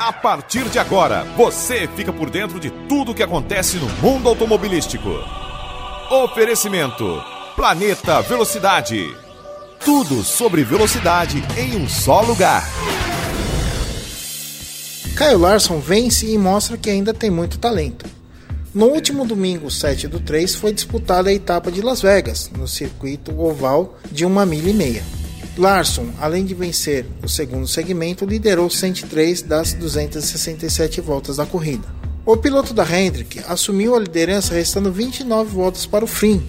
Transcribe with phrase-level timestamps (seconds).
[0.00, 5.08] A partir de agora, você fica por dentro de tudo que acontece no mundo automobilístico.
[6.08, 7.20] Oferecimento:
[7.56, 9.12] Planeta Velocidade.
[9.84, 12.62] Tudo sobre velocidade em um só lugar.
[15.16, 18.06] Caio Larson vence e mostra que ainda tem muito talento.
[18.72, 23.36] No último domingo, 7 do 3, foi disputada a etapa de Las Vegas, no circuito
[23.40, 25.17] oval de uma milha e meia.
[25.58, 31.86] Larson, além de vencer o segundo segmento, liderou 103 das 267 voltas da corrida.
[32.24, 36.42] O piloto da Hendrick assumiu a liderança restando 29 voltas para o fim,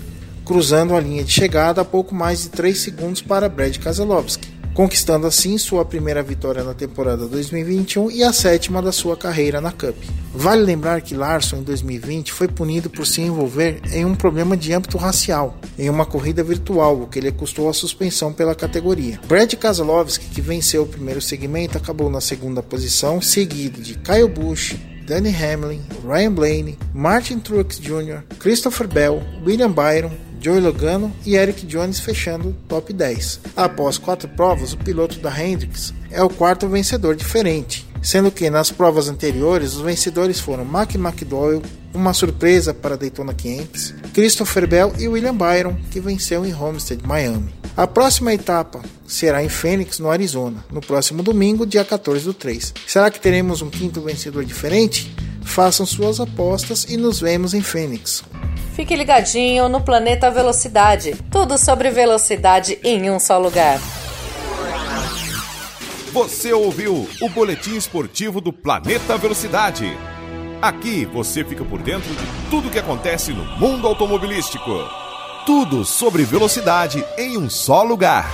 [0.45, 5.27] cruzando a linha de chegada a pouco mais de 3 segundos para Brad Keselowski conquistando
[5.27, 9.93] assim sua primeira vitória na temporada 2021 e a sétima da sua carreira na Cup.
[10.33, 14.71] Vale lembrar que Larson em 2020 foi punido por se envolver em um problema de
[14.71, 19.19] âmbito racial, em uma corrida virtual, o que lhe custou a suspensão pela categoria.
[19.27, 24.77] Brad Keselowski, que venceu o primeiro segmento, acabou na segunda posição, seguido de Kyle Busch,
[25.09, 31.65] Danny Hamlin, Ryan Blaney, Martin Truex Jr., Christopher Bell, William Byron, Joey Logano e Eric
[31.65, 33.39] Jones fechando o top 10.
[33.57, 38.69] Após quatro provas, o piloto da Hendrix é o quarto vencedor diferente, sendo que nas
[38.69, 45.07] provas anteriores os vencedores foram Mac McDowell, uma surpresa para Daytona 500, Christopher Bell e
[45.07, 47.58] William Byron, que venceu em Homestead, Miami.
[47.79, 52.73] A próxima etapa será em Phoenix, no Arizona, no próximo domingo, dia 14 do 3.
[52.85, 55.15] Será que teremos um quinto vencedor diferente?
[55.45, 58.21] Façam suas apostas e nos vemos em Phoenix.
[58.75, 61.15] Fique ligadinho no Planeta Velocidade.
[61.31, 63.79] Tudo sobre velocidade em um só lugar.
[66.11, 69.97] Você ouviu o boletim esportivo do Planeta Velocidade.
[70.61, 74.69] Aqui você fica por dentro de tudo que acontece no mundo automobilístico.
[75.45, 78.29] Tudo sobre velocidade em um só lugar.